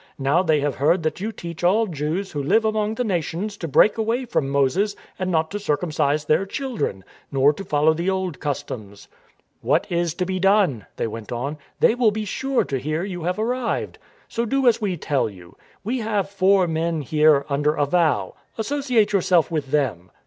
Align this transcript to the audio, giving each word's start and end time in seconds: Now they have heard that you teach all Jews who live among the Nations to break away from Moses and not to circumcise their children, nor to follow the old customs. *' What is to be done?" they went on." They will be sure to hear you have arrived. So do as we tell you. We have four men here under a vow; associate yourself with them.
Now 0.17 0.41
they 0.41 0.61
have 0.61 0.77
heard 0.77 1.03
that 1.03 1.19
you 1.21 1.31
teach 1.31 1.63
all 1.63 1.85
Jews 1.85 2.31
who 2.31 2.41
live 2.41 2.65
among 2.65 2.95
the 2.95 3.03
Nations 3.03 3.55
to 3.57 3.67
break 3.67 3.99
away 3.99 4.25
from 4.25 4.49
Moses 4.49 4.95
and 5.19 5.29
not 5.29 5.51
to 5.51 5.59
circumcise 5.59 6.25
their 6.25 6.43
children, 6.47 7.03
nor 7.31 7.53
to 7.53 7.63
follow 7.63 7.93
the 7.93 8.09
old 8.09 8.39
customs. 8.39 9.07
*' 9.35 9.61
What 9.71 9.85
is 9.91 10.15
to 10.15 10.25
be 10.25 10.39
done?" 10.39 10.87
they 10.97 11.05
went 11.05 11.31
on." 11.31 11.59
They 11.81 11.93
will 11.93 12.09
be 12.09 12.25
sure 12.25 12.63
to 12.63 12.79
hear 12.79 13.03
you 13.03 13.25
have 13.25 13.37
arrived. 13.37 13.99
So 14.27 14.43
do 14.43 14.67
as 14.67 14.81
we 14.81 14.97
tell 14.97 15.29
you. 15.29 15.55
We 15.83 15.99
have 15.99 16.31
four 16.31 16.65
men 16.67 17.01
here 17.03 17.45
under 17.47 17.75
a 17.75 17.85
vow; 17.85 18.33
associate 18.57 19.13
yourself 19.13 19.51
with 19.51 19.69
them. 19.69 20.09